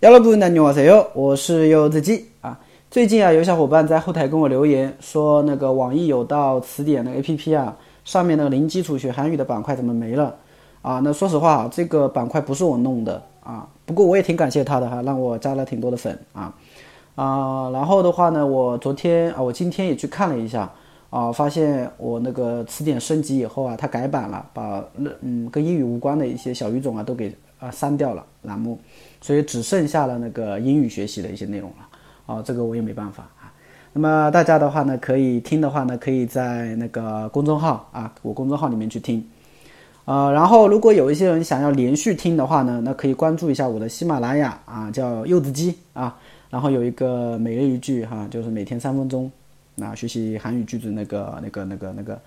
[0.00, 2.60] 여러분안녕하세요，我是柚子鸡啊。
[2.90, 10.34] 最近啊，有小伙伴在后台跟我留言说，那个网易有道词典的 APP 啊，上面那个零基础学韩语的板块怎么没了
[10.82, 11.00] 啊？
[11.02, 16.54] 那说实话啊，这个板块不是我弄的啊，不过我也挺感谢他的哈，让我加了挺多的粉啊
[17.14, 17.70] 啊。
[17.70, 20.70] 然后的话呢，我昨天啊，我今天也去看了一下
[21.08, 24.84] 啊，发现我那个词典升级以后啊，它改版了，把
[25.22, 28.79] 嗯跟英语无关的一些小语种啊都给 啊删掉了栏目。
[29.21, 33.51] 所以只剩下了那个英语学习的一些内容了，啊，这个我也没办法啊。
[33.91, 39.21] 那么大家的话呢，可以听的话呢，可以在那个公众号啊，我公众号里面去听，
[40.05, 46.17] 呃，然后如果有一些人想要连续听的话呢，那可以关注一下我的喜马拉雅啊，叫柚子鸡啊，
[46.49, 49.29] 然后有一个每日一句哈，就是每天三分钟
[49.81, 52.17] 啊，学习韩语句子那个那个那个那个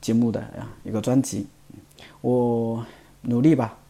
[0.00, 1.44] 节目的啊一个专辑，
[2.20, 2.86] 我
[3.22, 3.76] 努力吧。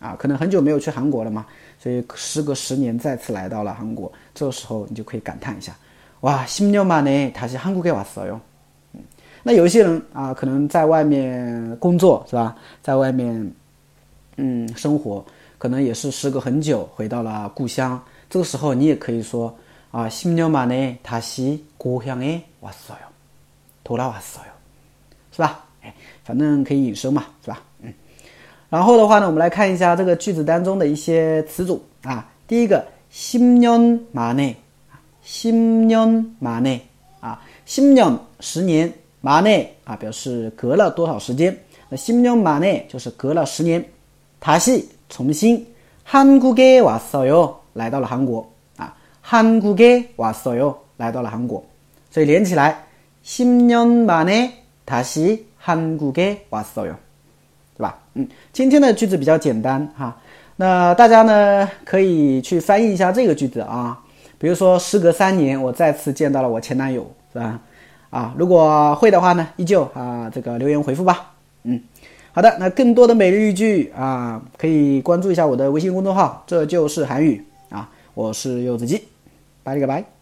[0.00, 1.46] 啊，可能很久没有去韩国了嘛，
[1.78, 5.74] 所以时隔十年再次来到了韩国，这个时候你就可以感叹一下，
[6.20, 8.38] 哇，十年만에他是韩国给왔어 요。
[8.92, 9.00] 嗯，
[9.42, 13.50] 那有一些人啊，可能在外面工作是吧，在外面
[14.36, 15.24] 嗯生活，
[15.56, 19.56] 可能也是时隔很久回到了故乡，这个时候你也可以说
[19.90, 23.08] 啊，十年만에다시고향에왔어 요，
[23.84, 24.52] 돌아왔어 요，
[25.32, 25.64] 是吧？
[25.82, 25.94] 哎，
[26.24, 27.62] 反正可以引申嘛，是吧？
[28.69, 32.29] 然后的话呢，我们来看一下这个句子当中的一些词组啊。
[32.47, 34.55] 第一个，新년만 에，
[35.23, 36.79] 新년만에
[37.19, 38.91] 啊，新년十年，
[39.23, 41.55] 만에啊表示隔了多少时间。
[41.89, 43.83] 那新년만에就是隔了十年。
[44.39, 45.65] 다시重新，
[46.07, 48.95] 한국에왔어 요， 来到了韩国啊。
[49.25, 51.63] 한국에왔어 요， 来到了韩国。
[52.11, 52.85] 所以连起来，
[53.23, 54.51] 新년만에
[54.85, 56.95] 다시한국에왔어 요。
[58.19, 60.17] 嗯，今天的句子比较简单哈，
[60.57, 63.97] 那大家呢可以去翻译一下这个句子啊。
[64.37, 67.61] 比如说，时隔三年，我再次见到了我前男友，是吧？
[68.09, 71.31] 啊，如果会的话呢，依旧啊这个留言回复吧。
[71.63, 71.79] 嗯，
[72.33, 79.01] 好的，那更多的每日一句啊，可以关注一下我的微信公众号，这就是韩语啊，我是柚子鸡，
[79.63, 80.18] 拜了个拜。